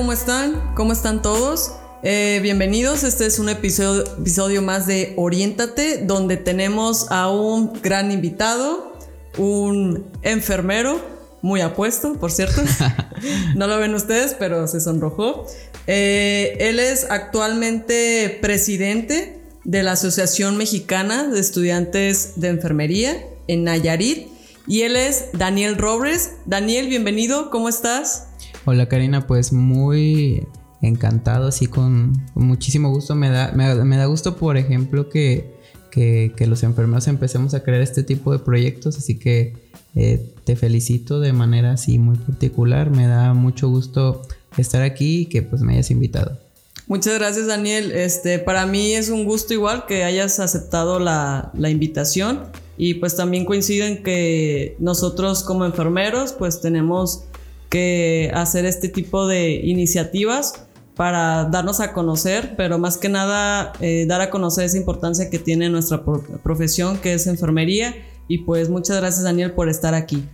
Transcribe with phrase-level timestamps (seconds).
[0.00, 0.74] ¿cómo están?
[0.76, 1.72] ¿Cómo están todos?
[2.02, 8.10] Eh, bienvenidos, este es un episodio, episodio más de Oriéntate, donde tenemos a un gran
[8.10, 8.96] invitado,
[9.36, 10.98] un enfermero,
[11.42, 12.62] muy apuesto, por cierto.
[13.56, 15.44] no lo ven ustedes, pero se sonrojó.
[15.86, 24.28] Eh, él es actualmente presidente de la Asociación Mexicana de Estudiantes de Enfermería en Nayarit.
[24.66, 26.32] Y él es Daniel Robles.
[26.46, 28.29] Daniel, bienvenido, ¿cómo estás?
[28.66, 30.46] Hola Karina, pues muy
[30.82, 33.14] encantado, así con, muchísimo gusto.
[33.14, 35.54] Me da, me, da gusto, por ejemplo, que,
[35.90, 39.54] que, los enfermeros empecemos a crear este tipo de proyectos, así que
[39.94, 42.90] eh, te felicito de manera así muy particular.
[42.90, 44.22] Me da mucho gusto
[44.58, 46.38] estar aquí y que pues me hayas invitado.
[46.86, 47.92] Muchas gracias Daniel.
[47.92, 52.42] Este, para mí es un gusto igual que hayas aceptado la, la invitación
[52.76, 57.24] y pues también coinciden que nosotros como enfermeros pues tenemos
[57.70, 64.04] que hacer este tipo de iniciativas para darnos a conocer, pero más que nada eh,
[64.06, 66.02] dar a conocer esa importancia que tiene nuestra
[66.42, 67.94] profesión, que es enfermería.
[68.28, 70.28] Y pues muchas gracias Daniel por estar aquí.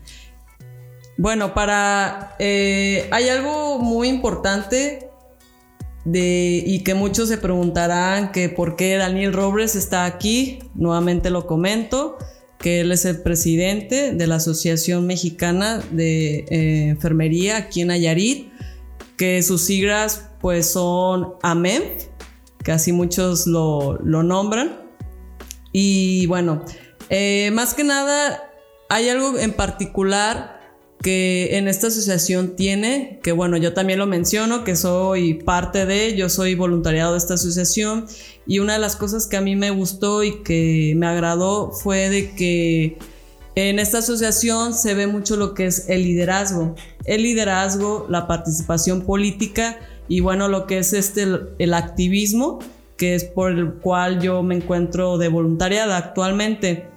[1.19, 2.35] Bueno, para...
[2.39, 5.09] Eh, hay algo muy importante
[6.05, 10.59] de, y que muchos se preguntarán que por qué Daniel Robles está aquí.
[10.75, 12.19] Nuevamente lo comento
[12.59, 18.51] que él es el presidente de la Asociación Mexicana de eh, Enfermería aquí en Nayarit,
[19.17, 21.83] que sus siglas pues son AMEM,
[22.63, 24.81] que así muchos lo, nombran.
[25.73, 26.65] Y bueno,
[27.11, 28.51] eh, más que nada
[28.89, 30.56] hay algo en particular
[31.07, 36.17] que en esta asociación tiene, que bueno, yo también lo menciono, que soy parte de,
[36.17, 38.07] yo soy voluntariado de esta asociación
[38.45, 42.11] y una de las cosas que a mí me gustó y que me agradó fue
[42.11, 42.99] de que
[43.55, 49.03] en esta asociación se ve mucho lo que es el liderazgo, el liderazgo, la participación
[49.03, 49.79] política
[50.09, 51.25] y bueno, lo que es este,
[51.61, 52.59] el activismo,
[52.97, 56.89] que es por el cual yo me encuentro de voluntariada actualmente.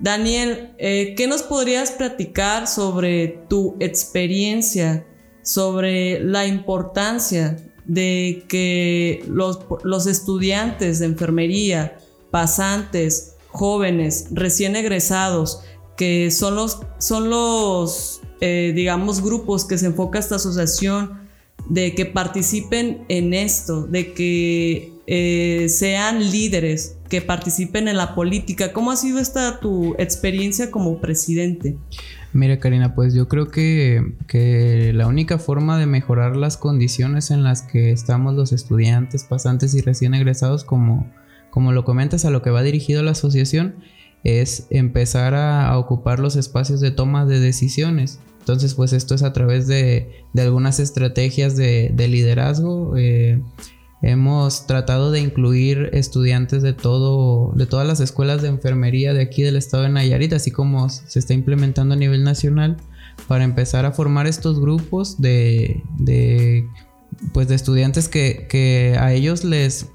[0.00, 5.06] Daniel, eh, ¿qué nos podrías platicar sobre tu experiencia,
[5.42, 7.56] sobre la importancia
[7.86, 11.98] de que los, estudiantes de enfermería,
[12.30, 15.60] pasantes, jóvenes, recién egresados,
[15.96, 21.24] que son los, son los eh, digamos, grupos que se enfoca esta asociación,
[21.68, 28.72] de que participen en esto, de que eh, sean líderes, que participen en la política.
[28.72, 31.76] ¿Cómo ha sido esta tu experiencia como presidente?
[32.32, 37.44] Mira Karina, pues yo creo que, que, la única forma de mejorar las condiciones en
[37.44, 41.08] las que estamos los estudiantes, pasantes y recién egresados, como,
[41.50, 43.76] como lo comentas, a lo que va dirigido la asociación,
[44.24, 48.18] es empezar a, ocupar los espacios de toma de decisiones.
[48.40, 52.96] Entonces, pues esto es a través de, de algunas estrategias de, de liderazgo.
[52.96, 53.40] Eh,
[54.02, 59.42] Hemos tratado de incluir estudiantes de todo, de todas las escuelas de enfermería de aquí
[59.42, 62.76] del estado de Nayarit, así como se está implementando a nivel nacional,
[63.28, 66.68] para empezar a formar estos grupos de, de
[67.32, 69.88] pues de estudiantes que, que a ellos les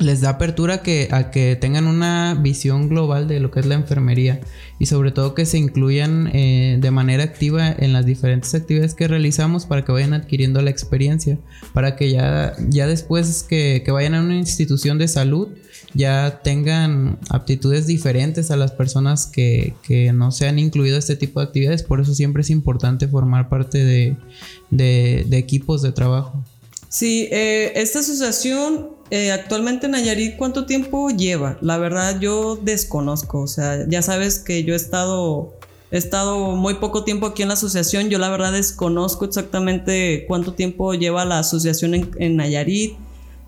[0.00, 3.74] les da apertura que, a que tengan una visión global de lo que es la
[3.74, 4.40] enfermería
[4.78, 9.08] y sobre todo que se incluyan eh, de manera activa en las diferentes actividades que
[9.08, 11.38] realizamos para que vayan adquiriendo la experiencia,
[11.72, 15.48] para que ya, ya después que, que vayan a una institución de salud
[15.94, 21.40] ya tengan aptitudes diferentes a las personas que, que, no se han incluido este tipo
[21.40, 24.16] de actividades, por eso siempre es importante formar parte de,
[24.70, 26.44] de, de equipos de trabajo.
[26.88, 31.56] Sí, eh, esta asociación eh, actualmente en Nayarit, ¿cuánto tiempo lleva?
[31.60, 35.54] La verdad yo desconozco, o sea, ya sabes que yo he estado,
[35.90, 40.52] he estado muy poco tiempo aquí en la asociación, yo la verdad desconozco exactamente cuánto
[40.52, 42.96] tiempo lleva la asociación en, Nayarit.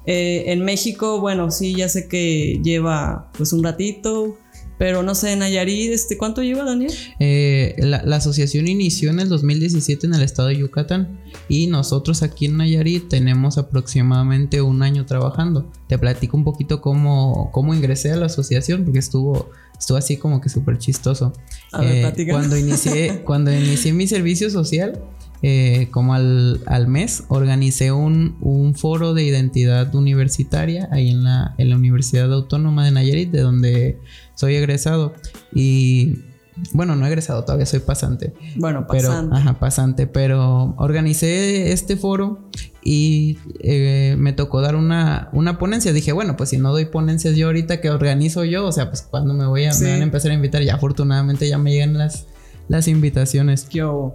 [0.06, 4.38] Eh, en México, bueno, sí, ya sé que lleva pues un ratito,
[4.80, 6.94] pero no sé, Nayarit, este, ¿cuánto lleva Daniel?
[7.18, 11.20] Eh, la, asociación inició en el 2017 en el estado de Yucatán
[11.50, 15.70] y nosotros aquí en Nayarit tenemos aproximadamente un año trabajando.
[15.86, 20.40] Te platico un poquito cómo, cómo ingresé a la asociación porque estuvo, estuvo así como
[20.40, 21.34] que súper chistoso.
[21.78, 24.98] Eh, cuando, inicié, cuando inicié mi servicio social,
[25.42, 31.70] eh, como al, mes, organicé un, un, foro de identidad universitaria ahí en la, en
[31.70, 33.98] la Universidad Autónoma de Nayarit, de donde
[34.34, 35.14] soy egresado
[35.54, 36.18] y
[36.72, 38.34] bueno, no egresado, todavía soy pasante.
[38.56, 39.28] Bueno, pasante.
[39.28, 42.50] Pero, ajá, pasante, pero organicé este foro
[42.82, 45.92] y eh, me tocó dar una, una ponencia.
[45.92, 49.02] Dije, bueno, pues si no doy ponencias yo ahorita que organizo yo, o sea, pues
[49.02, 51.96] cuando me voy a, me van a empezar a invitar, ya afortunadamente ya me llegan
[51.96, 52.26] las,
[52.68, 53.68] las invitaciones.
[53.70, 54.14] Yo.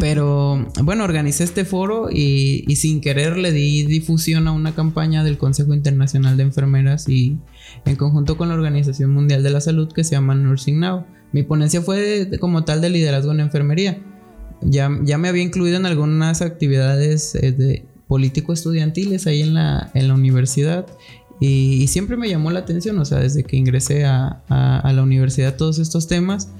[0.00, 5.24] Pero bueno, organicé este foro y, y, sin querer le di difusión a una campaña
[5.24, 7.38] del Consejo Internacional de Enfermeras y
[7.84, 11.06] en conjunto con la Organización Mundial de la Salud que se llama Nursing Now.
[11.32, 13.98] Mi ponencia fue como tal de liderazgo en enfermería.
[14.60, 19.90] Ya, ya me había incluido en algunas actividades eh, de político estudiantiles ahí en la,
[19.94, 20.86] en la universidad
[21.40, 25.56] y, siempre me llamó la atención, o sea, desde que ingresé a, a la universidad
[25.56, 26.52] todos estos temas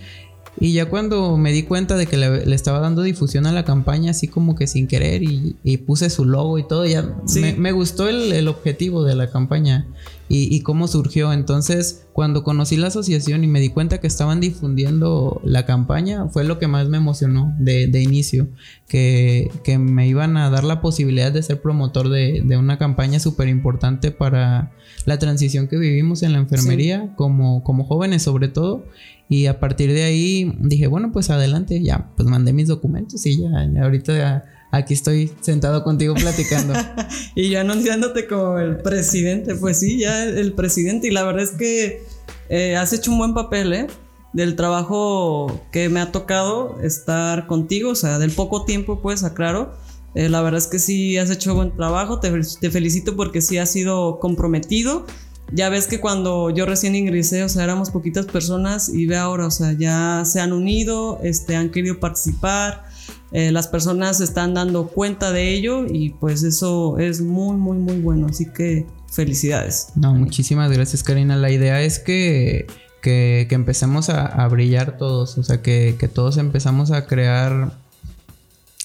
[0.60, 4.10] y ya cuando me di cuenta de que le, estaba dando difusión a la campaña,
[4.10, 7.16] así como que sin querer, y, puse su logo y todo, ya
[7.56, 9.88] me, gustó el, objetivo de la campaña
[10.28, 11.32] y, cómo surgió.
[11.32, 16.44] Entonces, cuando conocí la asociación y me di cuenta que estaban difundiendo la campaña, fue
[16.44, 18.48] lo que más me emocionó de, inicio,
[18.88, 24.10] que, me iban a dar la posibilidad de ser promotor de, una campaña súper importante
[24.10, 24.70] para
[25.06, 28.84] la transición que vivimos en la enfermería, como, como jóvenes sobre todo
[29.32, 33.40] y a partir de ahí dije, bueno, pues adelante, ya, pues mandé mis documentos y
[33.40, 36.74] ya, ahorita aquí estoy sentado contigo platicando.
[37.34, 41.08] y yo anunciándote como el presidente, pues sí, ya el presidente.
[41.08, 42.02] Y la verdad es que
[42.50, 43.86] eh, has hecho un buen papel, ¿eh?
[44.34, 49.72] Del trabajo que me ha tocado estar contigo, o sea, del poco tiempo, pues, aclaro.
[50.14, 52.30] Eh, la verdad es que sí has hecho buen trabajo, te,
[52.60, 55.06] te felicito porque sí has sido comprometido
[55.52, 59.46] ya ves que cuando yo recién ingresé, o sea, éramos poquitas personas y ve ahora,
[59.46, 62.84] o sea, ya se han unido, este, han querido participar,
[63.32, 67.78] eh, las personas se están dando cuenta de ello y pues eso es muy, muy,
[67.78, 68.26] muy bueno.
[68.30, 69.88] Así que felicidades.
[69.94, 71.36] No, muchísimas gracias Karina.
[71.36, 72.66] La idea es que,
[73.00, 77.78] que, empecemos a, brillar todos, o sea, que, que todos empezamos a crear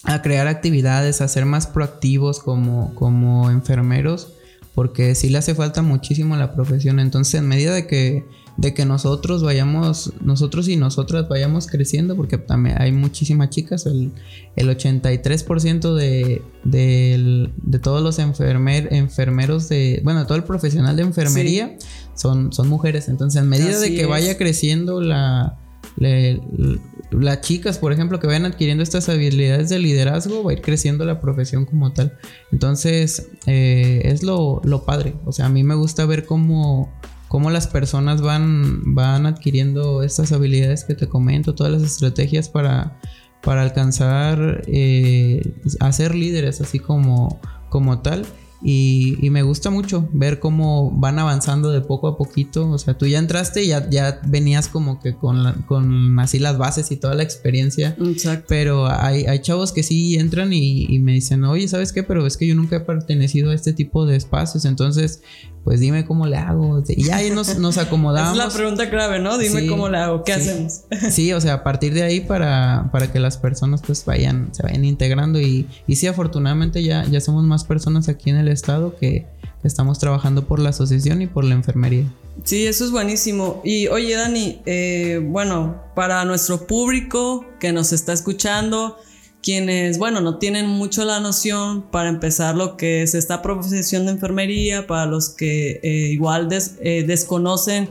[0.04, 4.37] a crear actividades, a ser más proactivos como, como enfermeros
[4.78, 7.00] porque sí le hace falta muchísimo a la profesión.
[7.00, 8.26] Entonces, en medida de que,
[8.58, 14.12] de que nosotros vayamos, nosotros y nosotras vayamos creciendo, porque también hay muchísimas chicas, el,
[14.56, 21.02] el 83% de, de, de, todos los enfermer, enfermeros de, bueno, todo el profesional de
[21.02, 21.76] enfermería
[22.14, 23.10] son, son mujeres.
[23.10, 25.58] Entonces, en medida de que vaya creciendo la
[25.96, 31.06] las chicas, por ejemplo, que vayan adquiriendo estas habilidades de liderazgo, va a ir creciendo
[31.06, 32.18] la profesión como tal.
[32.52, 35.16] Entonces, eh, es lo, padre.
[35.26, 36.92] O sea, a mí me gusta ver cómo,
[37.28, 43.00] cómo las personas van, van adquiriendo estas habilidades que te comento, todas las estrategias para,
[43.42, 45.42] para alcanzar eh,
[45.80, 47.40] a ser líderes, así como,
[47.70, 48.26] como tal.
[48.62, 52.70] Y, me gusta mucho ver cómo van avanzando de poco a poquito.
[52.72, 56.58] O sea, tú ya entraste y ya, ya venías como que con, con así las
[56.58, 57.96] bases y toda la experiencia.
[58.00, 58.46] Exacto.
[58.48, 62.04] Pero hay, hay chavos que sí entran y, y, me dicen, oye, ¿sabes qué?
[62.04, 64.66] Pero es que yo nunca he pertenecido a este tipo de espacios.
[64.66, 65.22] Entonces,
[65.68, 66.82] pues dime cómo le hago.
[66.88, 68.40] Y ahí nos, nos acomodamos.
[68.40, 69.38] es la pregunta clave, ¿no?
[69.38, 70.84] Dime cómo le hago, ¿qué hacemos?
[71.12, 74.64] sí, o sea, a partir de ahí para, para que las personas pues vayan, se
[74.64, 78.96] vayan integrando y, y sí, afortunadamente ya, ya somos más personas aquí en el estado
[78.98, 79.26] que
[79.64, 82.06] estamos trabajando por la asociación y por la enfermería.
[82.44, 83.62] Sí, eso es buenísimo.
[83.64, 88.98] Y oye, Dani, eh, bueno, para nuestro público que nos está escuchando,
[89.42, 94.12] quienes, bueno, no tienen mucho la noción para empezar lo que es esta profesión de
[94.12, 97.90] enfermería, para los que eh, igual eh, desconocen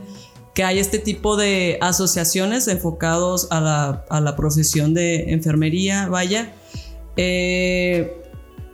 [0.53, 6.55] que hay este tipo de asociaciones enfocados a la, profesión de enfermería, vaya.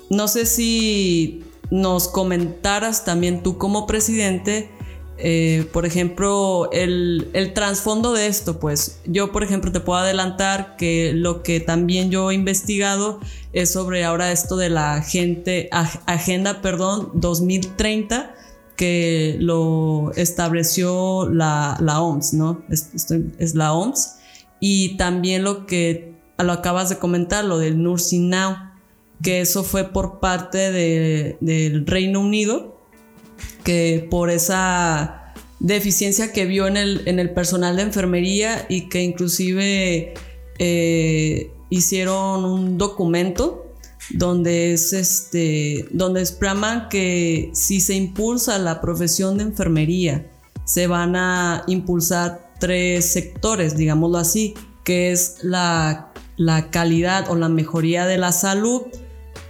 [0.10, 1.44] No sé si
[1.74, 4.70] nos comentaras también tú como presidente
[5.18, 11.14] eh, por ejemplo, el, trasfondo de esto, pues yo, por ejemplo, te puedo adelantar que
[11.14, 13.20] lo que también yo he investigado
[13.54, 18.36] es sobre ahora esto de la gente, Agenda perdón, 2030
[18.76, 22.64] que lo estableció la, OMS, ¿no?
[22.70, 24.16] Es, la OMS.
[24.60, 28.56] Y también lo que lo acabas de comentar, lo del Nursing Now,
[29.24, 32.78] que eso fue por parte del Reino Unido
[33.64, 39.02] que por esa deficiencia que vio en el, en el personal de enfermería y que
[39.02, 40.14] inclusive
[40.60, 43.74] eh, hicieron un documento
[44.12, 50.30] donde es este donde explaman que si se impulsa la profesión de enfermería
[50.66, 54.54] se van a impulsar tres sectores digámoslo así
[54.84, 58.82] que es la, la calidad o la mejoría de la salud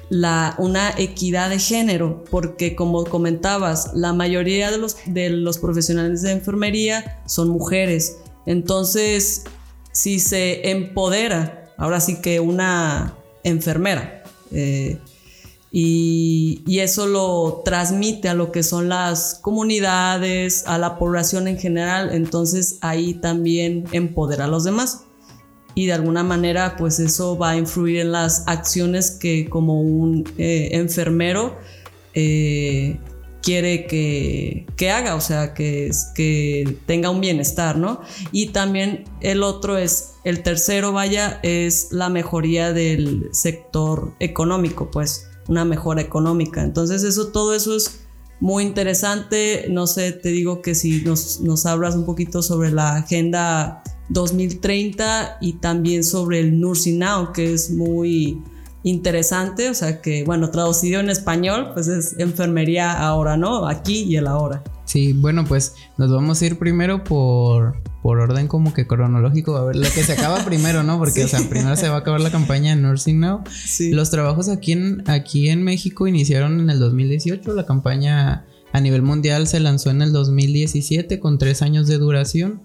[0.09, 6.31] una equidad de género, porque como comentabas, la mayoría de los, de los profesionales de
[6.31, 8.17] enfermería son mujeres.
[8.45, 9.43] Entonces,
[9.91, 14.99] si se empodera, ahora sí que una enfermera, eh,
[15.75, 21.57] y, y, eso lo transmite a lo que son las comunidades, a la población en
[21.57, 25.05] general, entonces ahí también empodera a los demás.
[25.75, 30.23] Y de alguna manera pues eso va a influir en las acciones que como un
[30.37, 31.57] eh, enfermero
[32.13, 32.99] eh,
[33.43, 38.01] quiere que, que, haga, o sea, que, que tenga un bienestar, ¿no?
[38.31, 45.27] Y también el otro es, el tercero, vaya, es la mejoría del sector económico, pues,
[45.47, 46.63] una mejora económica.
[46.63, 47.99] Entonces, eso, todo eso es
[48.39, 49.67] muy interesante.
[49.69, 55.37] No sé, te digo que si nos, nos hablas un poquito sobre la agenda 2030
[55.41, 58.41] y también sobre el Nursing Now, que es muy
[58.83, 63.67] interesante, o sea que, bueno, traducido en español, pues es enfermería ahora, ¿no?
[63.67, 64.63] Aquí y el ahora.
[64.85, 69.63] Sí, bueno, pues nos vamos a ir primero por, por orden como que cronológico, a
[69.63, 70.99] ver lo que se acaba primero, ¿no?
[70.99, 73.41] Porque, o sea, primero se va a acabar la campaña de Nursing Now.
[73.49, 73.91] Sí.
[73.91, 79.03] Los trabajos aquí en, aquí en México iniciaron en el 2018, la campaña a nivel
[79.03, 82.61] mundial se lanzó en el 2017 con tres años de duración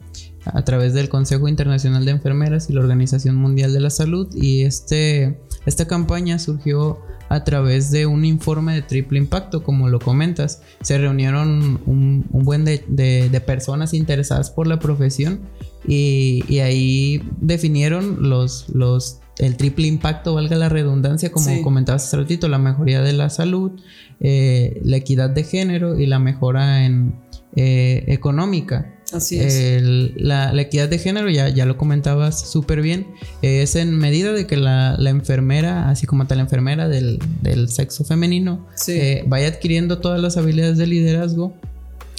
[0.53, 4.63] a través del Consejo Internacional de Enfermeras y la Organización Mundial de la Salud y
[4.63, 10.63] este, esta campaña surgió a través de un informe de triple impacto, como lo comentas.
[10.81, 15.41] Se reunieron un, buen de, personas interesadas por la profesión
[15.87, 22.49] y, ahí definieron los, los, el triple impacto, valga la redundancia, como comentabas hace ratito,
[22.49, 23.73] la mejoría de la salud,
[24.21, 27.15] eh, la equidad de género y la mejora en,
[27.57, 28.98] eh, económica.
[29.13, 29.83] Así es.
[30.17, 33.07] la, equidad de género, ya, ya lo comentabas súper bien,
[33.41, 37.19] es en medida de que la, enfermera, así como tal la enfermera del,
[37.69, 41.55] sexo femenino, eh, vaya adquiriendo todas las habilidades de liderazgo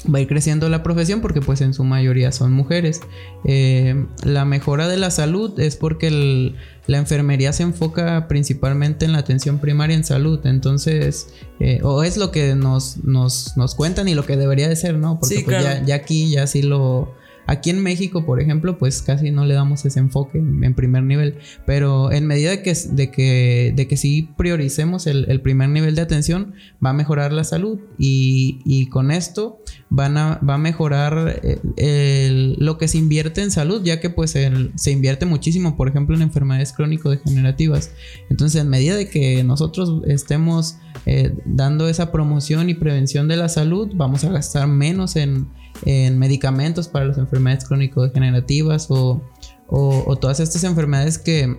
[0.06, 3.01] va a ir creciendo la profesión porque pues en su mayoría son mujeres.
[3.44, 6.53] Eh, la mejora de la salud es porque
[6.88, 12.18] la enfermería se enfoca principalmente en la atención primaria en salud, entonces, eh, o es
[12.18, 15.20] lo que nos, nos, nos, cuentan y lo que debería de ser, ¿no?
[15.20, 17.13] Porque pues, ya, ya, aquí ya sí lo
[17.50, 21.39] Aquí en México, por ejemplo, pues casi no le damos ese enfoque en, primer nivel,
[21.65, 26.03] pero en medida de que, de que, de que sí prioricemos el, primer nivel de
[26.03, 26.53] atención,
[26.86, 29.58] va a mejorar la salud y, con esto
[29.89, 31.41] van a, va a mejorar
[31.77, 36.15] eh, lo que se invierte en salud, ya que pues se invierte muchísimo, por ejemplo,
[36.15, 37.94] en enfermedades crónico-degenerativas.
[38.29, 40.77] Entonces, en medida de que nosotros estemos
[41.08, 45.48] eh, dando esa promoción y prevención de la salud, vamos a gastar menos en
[45.86, 49.21] en medicamentos para las enfermedades crónico-degenerativas o,
[49.67, 51.57] o, todas estas enfermedades que,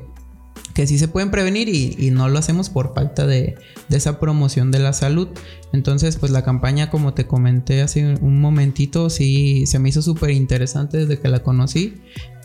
[0.75, 3.57] que sí se pueden prevenir y, no lo hacemos por falta de,
[3.89, 5.29] de, esa promoción de la salud.
[5.73, 10.31] Entonces, pues la campaña, como te comenté hace un momentito, sí se me hizo súper
[10.31, 11.95] interesante desde que la conocí,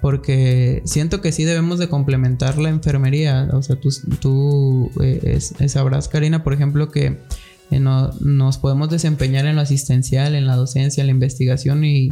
[0.01, 3.49] porque siento que sí debemos de complementar la enfermería.
[3.53, 3.89] O sea, tú,
[4.19, 7.19] tú eh, sabrás, Karina, por ejemplo, que
[7.71, 12.11] eh, nos podemos desempeñar en lo asistencial, en la docencia, en la investigación y,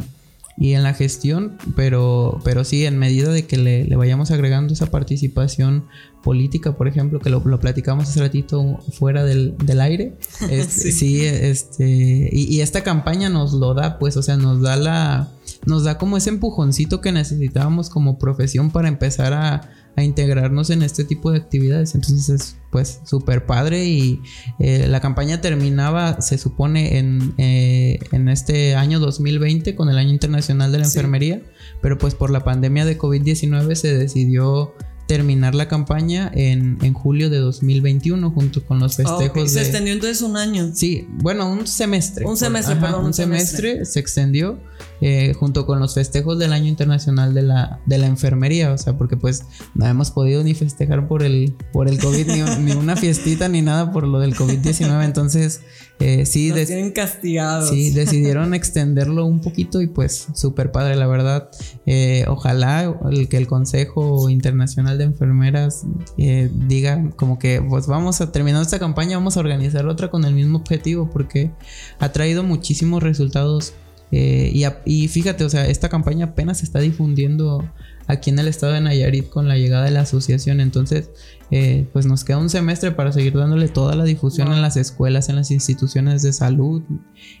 [0.56, 5.86] en la gestión, pero, pero sí, en medida de que le, vayamos agregando esa participación
[6.22, 10.14] política, por ejemplo, que lo, platicamos hace ratito fuera del, aire,
[10.50, 11.24] este, sí.
[11.24, 15.28] este, y, y, esta campaña nos lo da, pues, o sea, nos da la,
[15.66, 20.82] nos da como ese empujoncito que necesitábamos como profesión para empezar a, a integrarnos en
[20.82, 21.94] este tipo de actividades.
[21.94, 24.20] Entonces es pues súper padre y
[24.58, 30.10] eh, la campaña terminaba, se supone, en, eh, en, este año 2020 con el Año
[30.10, 31.42] Internacional de la Enfermería,
[31.80, 34.74] pero pues por la pandemia de COVID-19 se decidió
[35.06, 39.50] terminar la campaña en, en, julio de 2021 junto con los festejos.
[39.50, 40.70] Se extendió entonces un año.
[40.74, 42.24] Sí, bueno, un semestre.
[42.24, 44.58] Un semestre, perdón, un, semestre, se extendió
[45.06, 48.96] eh, junto con los festejos del año internacional de la, de la enfermería, o sea,
[48.96, 49.44] porque pues
[49.74, 52.26] no hemos podido ni festejar por el, por el COVID,
[52.60, 55.60] ni, una fiestita ni nada por lo del COVID-19, entonces
[56.00, 56.48] eh, sí.
[56.48, 57.68] Nos tienen castigados.
[57.68, 61.50] Sí, decidieron extenderlo un poquito y pues súper padre, la verdad.
[61.84, 65.84] Eh, ojalá el, que el Consejo Internacional de Enfermeras
[66.16, 70.24] eh, diga como que pues vamos a terminar esta campaña, vamos a organizar otra con
[70.24, 71.50] el mismo objetivo porque
[71.98, 73.74] ha traído muchísimos resultados.
[74.16, 77.64] Y, y fíjate, o sea, esta campaña apenas se está difundiendo
[78.06, 80.60] aquí en el estado de Nayarit con la llegada de la asociación.
[80.60, 81.10] Entonces,
[81.50, 85.28] eh, pues nos queda un semestre para seguir dándole toda la difusión en las escuelas,
[85.28, 86.82] en las instituciones de salud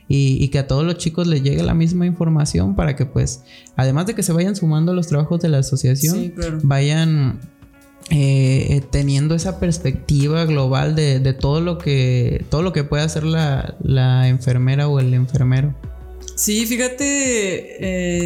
[0.08, 3.42] y, que a todos los chicos les llegue la misma información para que pues,
[3.76, 7.40] además de que se vayan sumando los trabajos de la asociación, vayan
[8.10, 13.76] eh, teniendo esa perspectiva global de, todo lo que todo lo que puede hacer la,
[13.82, 15.74] la enfermera o el enfermero.
[16.34, 17.76] Sí, fíjate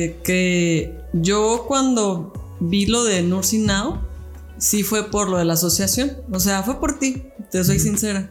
[0.09, 4.01] eh, que yo cuando vi lo de Nursing Now,
[4.59, 6.13] sí fue por lo de la asociación.
[6.33, 8.31] O sea, fue por ti, te soy sincera.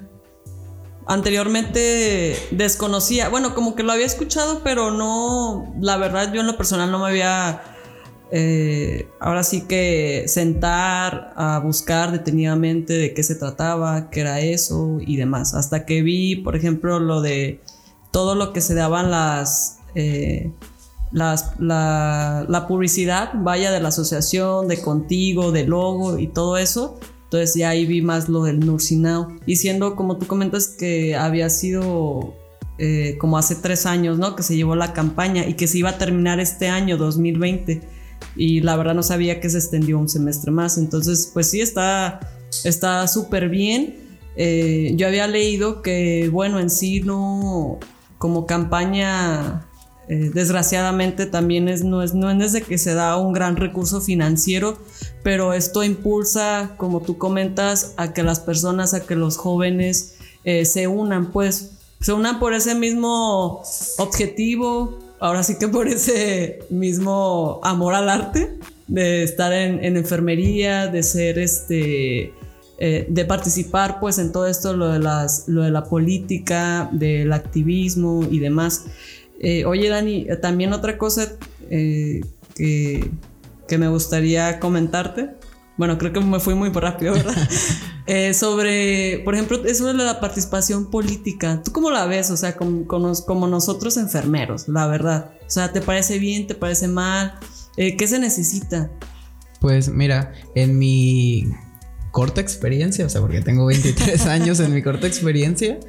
[1.06, 6.58] Anteriormente desconocía, bueno, como que lo había escuchado, pero no, la verdad yo en lo
[6.58, 7.62] personal no me había
[8.30, 14.98] eh, ahora sí que sentar a buscar detenidamente de qué se trataba, qué era eso
[15.00, 15.54] y demás.
[15.54, 17.62] Hasta que vi, por ejemplo, lo de
[18.18, 20.52] todo lo que se daban las, eh,
[21.12, 27.00] la, la, publicidad, vaya, de la asociación, de contigo, de logo y todo eso.
[27.26, 29.36] Entonces ya ahí vi más lo del Nursinao.
[29.46, 32.34] Y siendo como tú comentas que había sido
[32.80, 34.36] eh, como hace tres años, ¿no?
[34.36, 37.88] Que se llevó la campaña y que se iba a terminar este año 2020
[38.36, 40.80] y la verdad no sabía que se extendió un semestre más.
[40.80, 42.20] Entonces, pues sí, está
[42.64, 43.96] está súper bien.
[44.36, 47.80] Eh, yo había leído que, bueno, en sí no,
[48.18, 49.68] como campaña,
[50.08, 54.00] eh, desgraciadamente también es no, es, no es desde que se da un gran recurso
[54.02, 54.78] financiero,
[55.24, 60.66] pero esto impulsa, como tú comentas, a que las personas, a que los jóvenes eh,
[60.66, 63.64] se unan, pues se unan por ese mismo
[63.98, 68.58] objetivo, ahora sí que por ese mismo amor al arte,
[68.88, 72.34] de estar en, enfermería, de ser este,
[72.80, 77.34] eh, de participar pues en todo esto, lo de, las, lo de la política, del
[77.34, 78.86] activismo y demás.
[79.40, 81.34] Eh, oye Dani, también otra cosa
[81.72, 82.22] eh,
[82.56, 83.10] que,
[83.68, 85.32] que me gustaría comentarte
[85.78, 87.36] bueno, creo que me fui muy rápido, ¿verdad?
[88.34, 91.62] Sobre, por ejemplo, eso de la participación política.
[91.64, 92.32] ¿Tú cómo la ves?
[92.32, 95.34] O sea, como, como, nosotros enfermeros, la verdad.
[95.46, 96.48] O sea, ¿te parece bien?
[96.48, 97.36] ¿Te parece mal?
[97.76, 98.90] ¿Qué se necesita?
[99.60, 101.48] Pues mira, en mi
[102.18, 105.80] corta experiencia, o sea, porque tengo 23 años en mi corta experiencia,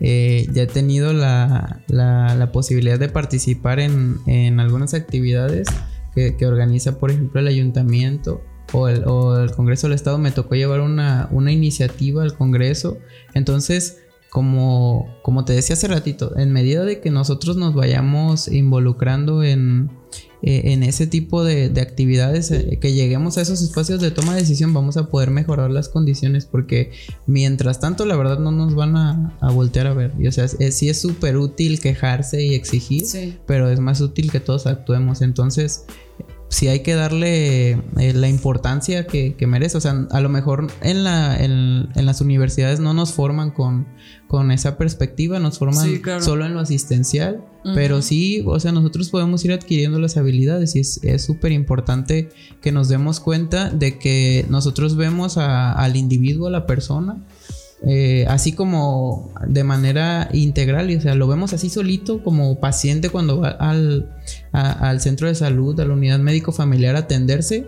[0.00, 5.68] eh, ya he tenido la, la, posibilidad de participar en, en algunas actividades
[6.14, 8.40] que, que, organiza, por ejemplo, el ayuntamiento
[8.72, 9.04] o el,
[9.50, 12.96] Congreso del Estado me tocó llevar una, iniciativa al Congreso.
[13.34, 13.98] Entonces,
[14.30, 19.90] como, como te decía hace ratito, en medida de que nosotros nos vayamos involucrando en,
[20.46, 24.42] eh, en ese tipo de, actividades, eh, que lleguemos a esos espacios de toma de
[24.42, 26.92] decisión, vamos a poder mejorar las condiciones, porque
[27.26, 30.12] mientras tanto, la verdad, no nos van a, voltear a ver.
[30.18, 33.04] Y, o sea, sí es súper útil quejarse y exigir,
[33.46, 35.22] pero es más útil que todos actuemos.
[35.22, 35.86] Entonces,
[36.54, 39.76] sí hay que darle eh, la importancia que, merece.
[39.76, 43.88] O sea, a lo mejor en, la, en, las universidades no nos forman con,
[44.28, 49.44] con esa perspectiva, nos forman solo en lo asistencial, pero sí, o sea, nosotros podemos
[49.44, 52.28] ir adquiriendo las habilidades y es súper importante
[52.60, 57.24] que nos demos cuenta de que nosotros vemos al individuo, a la persona,
[57.86, 63.10] eh, así como de manera integral, y, o sea, lo vemos así solito como paciente
[63.10, 64.10] cuando va al,
[64.52, 67.66] al centro de salud, a la unidad médico familiar a atenderse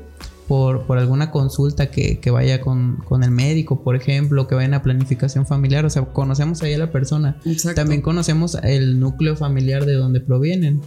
[0.49, 4.67] por, por alguna consulta que, que vaya con, con, el médico, por ejemplo, que vaya
[4.67, 7.39] en la planificación familiar, o sea, conocemos ahí a la persona,
[7.75, 10.81] también conocemos el núcleo familiar de donde provienen.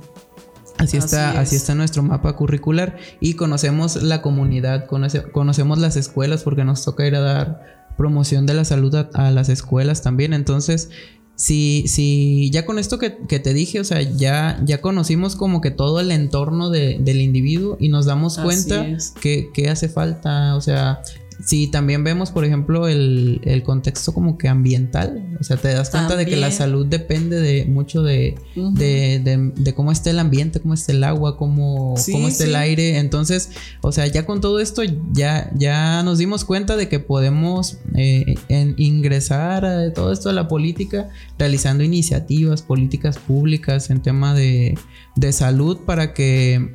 [0.77, 6.63] Así está, así, está nuestro mapa curricular y conocemos la comunidad, conocemos las escuelas porque
[6.63, 10.31] nos toca ir a dar promoción de la salud a, las escuelas también.
[10.33, 10.89] Entonces,
[11.35, 15.69] si, si ya con esto que, te dije, o sea, ya, ya conocimos como que
[15.69, 18.87] todo el entorno del individuo y nos damos cuenta
[19.19, 21.01] que, que, hace falta, o sea,
[21.43, 25.37] Sí, también vemos, por ejemplo, el, contexto como que ambiental.
[25.39, 29.91] O sea, te das cuenta de que la salud depende de mucho de, de, cómo
[29.91, 32.97] esté el ambiente, cómo esté el agua, cómo, cómo esté el aire.
[32.97, 37.79] Entonces, o sea, ya con todo esto ya, ya nos dimos cuenta de que podemos
[37.95, 38.35] eh,
[38.77, 44.77] ingresar a todo esto de la política realizando iniciativas, políticas públicas en tema de,
[45.15, 46.73] de salud para que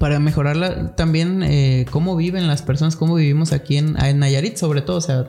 [0.00, 4.96] para mejorar también eh, cómo viven las personas, cómo vivimos aquí en, Nayarit, sobre todo,
[4.96, 5.26] o sea,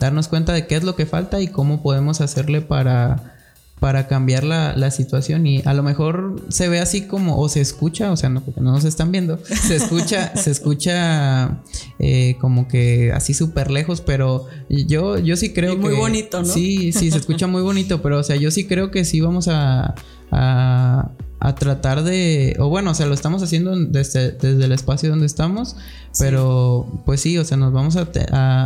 [0.00, 3.36] darnos cuenta de qué es lo que falta y cómo podemos hacerle para,
[3.78, 5.46] para cambiar la, situación.
[5.46, 8.60] Y a lo mejor se ve así como, o se escucha, o sea, no, porque
[8.60, 11.62] no nos están viendo, se escucha, se escucha
[12.00, 15.82] eh, como que así súper lejos, pero yo, yo sí creo que...
[15.82, 16.46] Muy bonito, ¿no?
[16.46, 19.46] Sí, sí, se escucha muy bonito, pero o sea, yo sí creo que sí vamos
[19.46, 19.94] a
[20.30, 21.10] a
[21.54, 25.76] tratar de, o bueno, o sea, lo estamos haciendo desde, desde el espacio donde estamos,
[26.18, 28.08] pero pues sí, o sea, nos vamos a,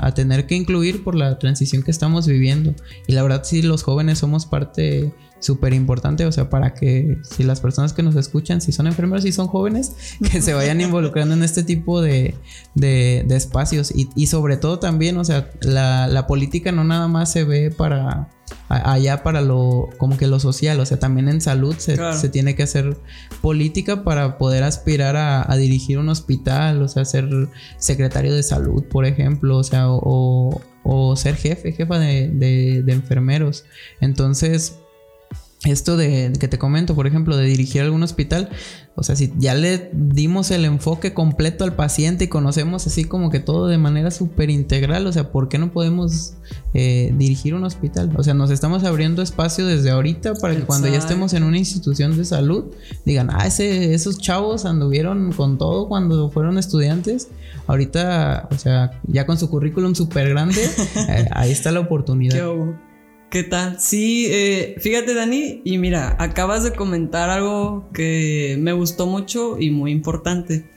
[0.05, 2.75] a, tener que incluir por la transición que estamos viviendo.
[3.07, 7.45] Y la verdad sí, los jóvenes somos parte súper importante, o sea, para que si
[7.45, 9.93] las personas que nos escuchan, si son enfermeros y son jóvenes,
[10.33, 12.35] que se vayan involucrando en este tipo de,
[12.75, 13.93] de, espacios.
[13.95, 17.71] Y, y, sobre todo también, o sea, la, la política no nada más se ve
[17.71, 18.31] para
[18.69, 21.97] allá para lo como que lo social, o sea, también en salud se,
[22.31, 22.97] tiene que hacer
[23.41, 27.29] política para poder aspirar a, dirigir un hospital, o sea, ser
[27.79, 30.61] secretario de salud, por ejemplo, o sea, o,
[31.17, 32.29] ser jefe, jefa de,
[32.85, 33.65] de, enfermeros.
[34.01, 34.79] Entonces,
[35.65, 38.51] esto de que te comento, por ejemplo, de dirigir algún hospital,
[38.97, 43.31] o sea, si ya le dimos el enfoque completo al paciente y conocemos así como
[43.31, 46.35] que todo de manera súper integral, o sea, ¿por qué no podemos
[46.75, 48.13] eh, dirigir un hospital?
[48.17, 51.59] O sea, nos estamos abriendo espacio desde ahorita para que cuando ya estemos en una
[51.59, 52.67] institución de salud
[53.05, 57.29] digan, ah, ese, esos chavos anduvieron con todo cuando fueron estudiantes,
[57.67, 60.63] ahorita, o sea, ya con su currículum súper grande,
[61.09, 62.37] eh, ahí está la oportunidad.
[63.35, 63.81] ¿Qué tal?
[63.81, 69.73] Sí, eh, fíjate Dani, y mira, acabas de comentar algo que me gustó mucho y
[69.73, 70.71] muy importante,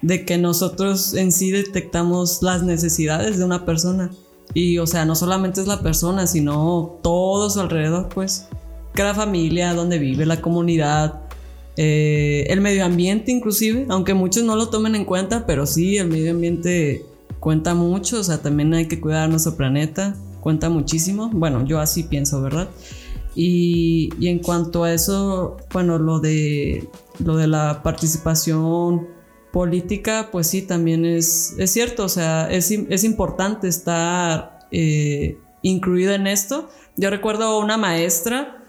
[0.00, 4.12] de que nosotros en sí detectamos las necesidades de una persona.
[4.52, 8.46] Y o sea, no solamente es la persona, sino todo su alrededor, pues.
[8.92, 11.20] Cada familia, donde vive, la comunidad,
[11.76, 16.06] eh, el medio ambiente inclusive, aunque muchos no lo tomen en cuenta, pero sí, el
[16.06, 17.04] medio ambiente
[17.40, 21.30] cuenta mucho, o sea, también hay que cuidar nuestro planeta cuenta muchísimo.
[21.32, 22.68] Bueno, yo así pienso, ¿verdad?
[23.34, 26.86] Y, en cuanto a eso, bueno, lo de,
[27.18, 29.08] lo de la participación
[29.52, 36.14] política, pues sí, también es, es cierto, o sea, es, es importante estar eh, incluida
[36.14, 36.68] en esto.
[36.96, 38.62] Yo recuerdo una maestra,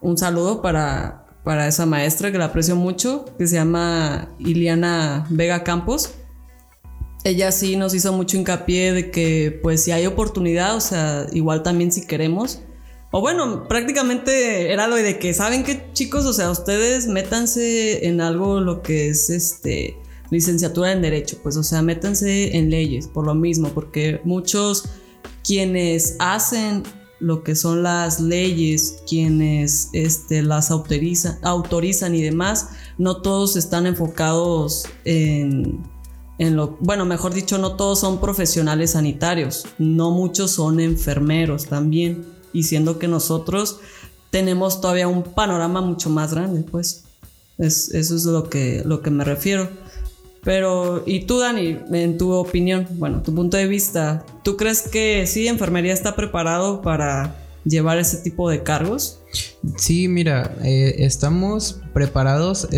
[0.00, 5.64] un saludo para, para esa maestra que la aprecio mucho, que se llama Iliana Vega
[5.64, 6.14] Campos
[7.24, 11.62] ella sí nos hizo mucho hincapié de que pues si hay oportunidad, o sea, igual
[11.62, 12.60] también si queremos.
[13.12, 16.24] O bueno, prácticamente era lo de que, ¿saben qué chicos?
[16.26, 19.96] O sea, ustedes métanse en algo lo que es este
[20.30, 24.84] licenciatura en derecho, pues o sea, métanse en leyes por lo mismo, porque muchos
[25.42, 26.84] quienes hacen
[27.18, 33.86] lo que son las leyes, quienes este, las autorizan, autorizan y demás, no todos están
[33.86, 35.82] enfocados en
[36.48, 42.62] lo, bueno, mejor dicho, no todos son profesionales sanitarios, no muchos son enfermeros también, y
[42.62, 43.80] siendo que nosotros
[44.30, 47.04] tenemos todavía un panorama mucho más grande, pues.
[47.58, 49.68] Es, eso es lo que, lo que me refiero.
[50.42, 55.26] Pero, ¿y tú, Dani, en tu opinión, bueno, tu punto de vista, ¿tú crees que
[55.26, 59.20] sí, enfermería está preparado para llevar ese tipo de cargos?
[59.76, 62.68] Sí, mira, eh, estamos preparados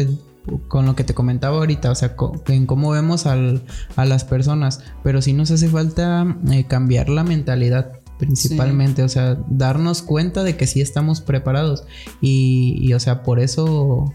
[0.69, 2.17] con lo que te comentaba ahorita, o sea,
[2.49, 3.63] en cómo vemos al,
[3.97, 9.37] a las personas, pero sí nos hace falta eh, cambiar la mentalidad principalmente, o sea,
[9.49, 11.85] darnos cuenta de que sí estamos preparados
[12.21, 14.13] y, y o sea, por eso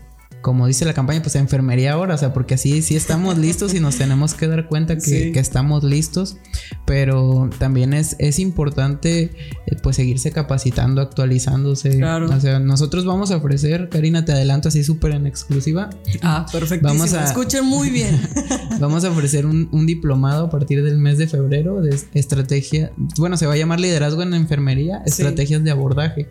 [0.47, 3.81] como dice la campaña, pues enfermería ahora, o sea, porque así sí estamos listos y
[3.81, 6.38] nos tenemos que dar cuenta que, estamos listos,
[6.86, 9.23] pero también es, es importante
[9.65, 11.97] eh, pues seguirse capacitando, actualizándose.
[11.97, 12.29] Claro.
[12.29, 15.89] O sea, nosotros vamos a ofrecer, Karina, te adelanto así súper en exclusiva.
[16.21, 16.88] Ah, perfecto.
[16.88, 18.17] Vamos a, escuchen muy bien.
[18.79, 23.47] vamos a ofrecer un, diplomado a partir del mes de febrero de estrategia, bueno, se
[23.47, 26.29] va a llamar liderazgo en enfermería, estrategias de abordaje.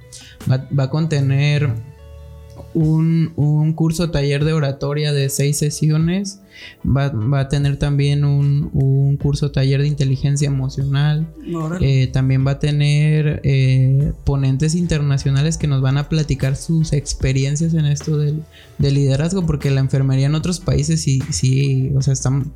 [0.51, 1.96] Va, va a contener
[2.77, 6.43] un, un, curso taller de oratoria de seis sesiones.
[6.87, 11.27] Va, a tener también un, un, curso taller de inteligencia emocional.
[11.81, 17.73] Eh, también va a tener eh, ponentes internacionales que nos van a platicar sus experiencias
[17.73, 18.43] en esto del,
[18.79, 22.49] liderazgo, porque la enfermería en otros países sí, sí, o sea, estamos,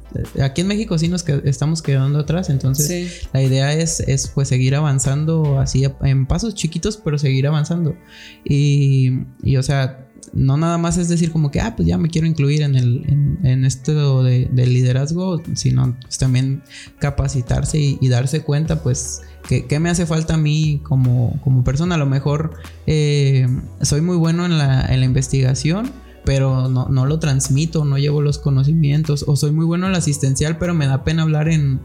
[0.42, 4.74] aquí en México sí nos estamos quedando atrás, entonces la idea es, es pues seguir
[4.74, 7.96] avanzando así en pasos chiquitos, pero seguir avanzando.
[8.44, 12.08] Y, y o sea, no nada más es decir como que, ah, pues ya me
[12.08, 16.62] quiero incluir en, el, en, esto de, liderazgo, sino pues también
[16.98, 21.96] capacitarse y, darse cuenta, pues, que, me hace falta a mí como, como persona.
[21.96, 22.54] A lo mejor
[22.86, 23.46] eh,
[23.82, 25.90] soy muy bueno en la, en la investigación,
[26.24, 29.98] pero no, no, lo transmito, no llevo los conocimientos, o soy muy bueno en la
[29.98, 31.80] asistencial, pero me da pena hablar en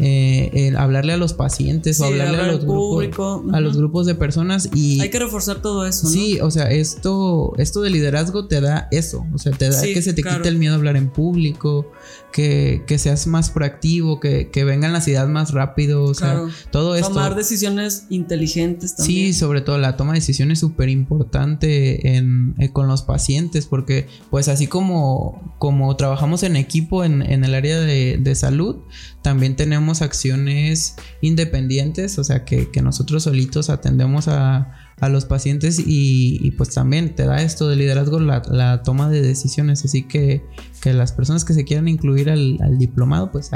[0.00, 4.68] eh, hablarle a los pacientes o hablarle a los, grupos, a los grupos de personas
[4.72, 6.06] y hay que reforzar todo eso.
[6.08, 10.00] Sí, o sea, esto, esto de liderazgo te da eso, o sea, te da que
[10.02, 11.90] se te quite el miedo a hablar en público,
[12.32, 17.08] que, seas más proactivo, que, vengan las ideas más rápido, o sea, todo esto.
[17.08, 19.32] Tomar decisiones inteligentes también.
[19.32, 23.66] Sí, sobre todo la toma de decisiones es súper importante en, eh, con los pacientes,
[23.66, 28.76] porque pues así como, como trabajamos en equipo en, el área de, de salud,
[29.22, 34.74] también tenemos acciones independientes, o sea, que, nosotros solitos atendemos a,
[35.10, 39.84] los pacientes y, pues también te da esto de liderazgo la, toma de decisiones.
[39.84, 40.44] Así que,
[40.80, 43.50] que, las personas que se quieran incluir al, diplomado, pues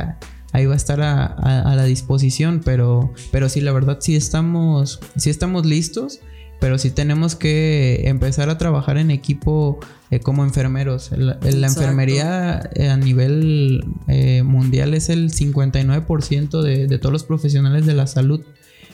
[0.53, 2.61] ahí va a estar a, la disposición.
[2.65, 6.21] Pero, pero sí, la verdad, sí estamos, sí estamos listos
[6.63, 9.81] pero sí tenemos que empezar a trabajar en equipo
[10.13, 11.11] eh, como enfermeros.
[11.11, 17.85] La, enfermería eh, a nivel eh, mundial es el 59% de, de, todos los profesionales
[17.85, 18.43] de la salud.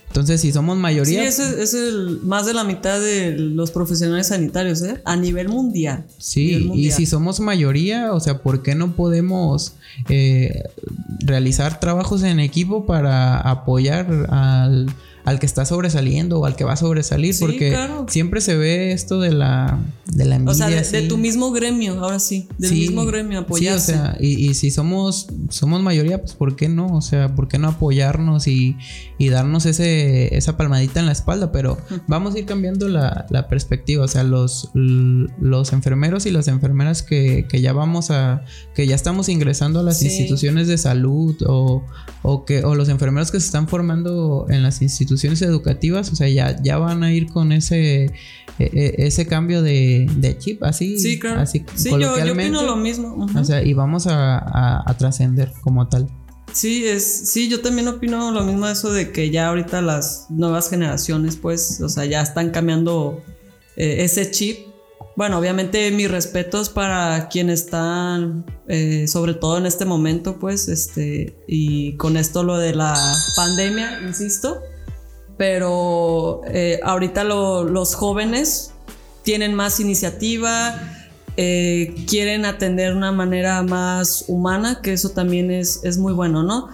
[0.06, 1.30] Entonces, si somos mayoría.
[1.30, 5.02] Sí, es, el, más de la mitad de los profesionales sanitarios, ¿eh?
[5.04, 6.06] A nivel mundial.
[6.16, 9.74] Sí, y si somos mayoría, o sea, ¿por qué no podemos
[10.08, 10.62] eh,
[11.20, 14.86] realizar trabajos en equipo para apoyar al
[15.28, 17.76] al que está sobresaliendo o al que va a sobresalir, porque
[18.08, 20.52] siempre se ve esto de la, de la envidia.
[20.52, 23.92] O sea, de, tu mismo gremio, ahora sí, del mismo gremio apoyarse.
[23.92, 26.86] Sí, o sea, y, si somos, somos mayoría, pues ¿por qué no?
[26.86, 28.78] O sea, ¿por qué no apoyarnos y,
[29.18, 31.52] darnos ese, esa palmadita en la espalda?
[31.52, 37.02] Pero vamos a ir cambiando la, perspectiva, o sea, los, los enfermeros y las enfermeras
[37.02, 41.84] que, ya vamos a, que ya estamos ingresando a las instituciones de salud o,
[42.22, 46.28] o, que, o los enfermeros que se están formando en las instituciones educativas, o sea,
[46.28, 48.12] ya, ya van a ir con ese, e,
[48.58, 50.98] e, ese cambio de, chip, así.
[50.98, 51.40] Sí, claro.
[51.40, 53.26] Así, sí, yo, opino lo mismo.
[53.34, 56.08] O sea, y vamos a, trascender como tal.
[56.52, 60.26] Sí, es, sí, yo también opino lo mismo de eso de que ya ahorita las
[60.30, 63.22] nuevas generaciones, pues, o sea, ya están cambiando
[63.76, 64.68] eh, ese chip
[65.18, 71.36] bueno, obviamente mis respetos para quienes están, eh, sobre todo en este momento, pues, este,
[71.48, 72.94] y con esto lo de la
[73.34, 74.60] pandemia, insisto,
[75.38, 78.74] pero eh, ahorita los jóvenes
[79.22, 80.74] tienen más iniciativa,
[81.36, 86.42] eh, quieren atender de una manera más humana, que eso también es, es muy bueno,
[86.42, 86.68] ¿no?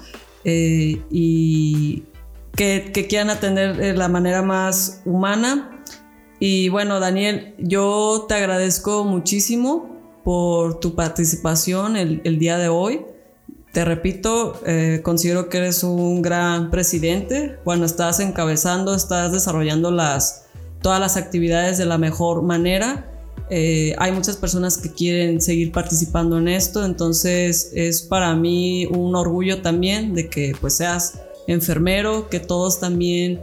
[0.45, 2.05] Eh, y
[2.57, 5.83] que, quieran atender de la manera más humana.
[6.41, 13.05] Y bueno, Daniel, yo te agradezco muchísimo por tu participación el día de hoy.
[13.75, 17.59] Te repito, eh, considero que eres un gran presidente.
[17.65, 20.45] Bueno, estás encabezando, estás desarrollando las,
[20.81, 23.11] todas las actividades de la mejor manera.
[23.51, 29.17] Eh, hay muchas personas que quieren seguir participando en esto, entonces es para mí un
[29.17, 33.41] orgullo también de que pues seas enfermero, que todos también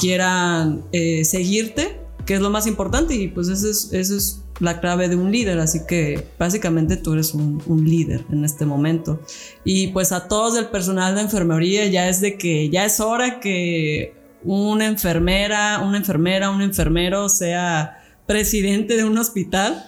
[0.00, 4.80] quieran eh, seguirte, que es lo más importante y pues eso es, eso es la
[4.80, 9.20] clave de un líder, así que básicamente tú eres un, líder en este momento.
[9.64, 13.40] Y pues a todos el personal de enfermería ya es de que ya es hora
[13.40, 19.84] que una enfermera, una enfermera, un enfermero sea presidente de un hospital.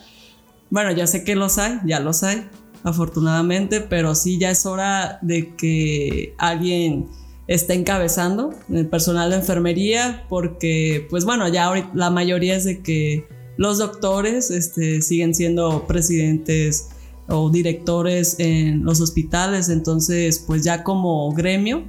[0.70, 2.46] Bueno, ya sé que los hay, ya los hay,
[2.84, 7.08] afortunadamente, pero sí ya es hora de que alguien
[7.46, 13.37] esté encabezando el personal de enfermería, porque pues bueno, ya la mayoría es de que
[13.58, 16.88] los doctores este, siguen siendo presidentes
[17.26, 21.84] o directores en los hospitales, entonces pues ya como gremio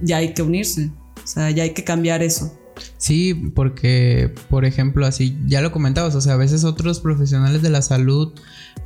[0.00, 0.90] ya hay que unirse,
[1.22, 2.52] o sea, ya hay que cambiar eso.
[2.96, 7.70] Sí, porque, por ejemplo, así ya lo comentabas, o sea, a veces otros profesionales de
[7.70, 8.32] la salud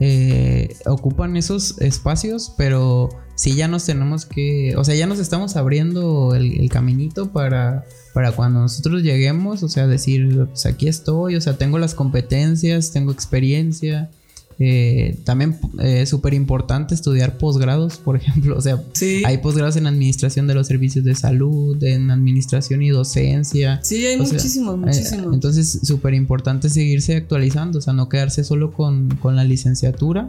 [0.00, 5.54] eh, ocupan esos espacios, pero sí ya nos tenemos que, o sea, ya nos estamos
[5.54, 11.40] abriendo el, caminito para, para cuando nosotros lleguemos, o sea, decir, pues aquí estoy, o
[11.40, 14.10] sea, tengo las competencias, tengo experiencia,
[14.58, 18.58] eh, también es eh, súper importante estudiar posgrados, por ejemplo.
[18.58, 18.82] O sea,
[19.24, 23.78] hay posgrados en administración de los servicios de salud, en administración y docencia.
[23.84, 25.32] Sí, hay muchísimos, eh, muchísimos.
[25.32, 30.28] entonces, súper importante seguirse actualizando, o sea, no quedarse solo con, con la licenciatura.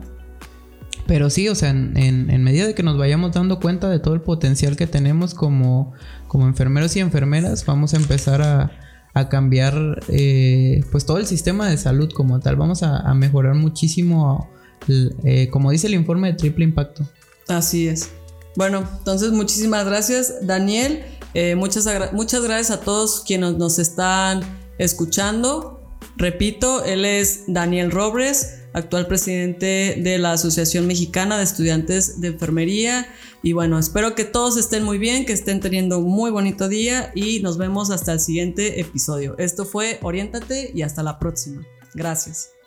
[1.10, 4.22] Pero sí, o sea, en, medida de que nos vayamos dando cuenta de todo el
[4.22, 5.92] potencial que tenemos como,
[6.28, 8.72] como enfermeros y enfermeras, vamos a empezar a,
[9.16, 12.58] a cambiar eh, pues todo el sistema de salud como tal.
[12.58, 14.52] Vamos a, mejorar muchísimo,
[14.88, 17.10] eh, como dice el informe de triple impacto.
[17.48, 18.12] Así es.
[18.56, 21.02] Bueno, entonces muchísimas gracias Daniel.
[21.34, 24.42] Eh, muchas, muchas gracias a todos quienes nos están
[24.78, 25.82] escuchando.
[26.18, 33.08] Repito, él es Daniel Robles actual presidente de la Asociación Mexicana de Estudiantes de Enfermería.
[33.42, 37.12] Y bueno, espero que todos estén muy bien, que estén teniendo un muy bonito día
[37.16, 39.36] y nos vemos hasta el siguiente episodio.
[39.38, 41.66] Esto fue Oriéntate y hasta la próxima.
[41.94, 42.59] Gracias.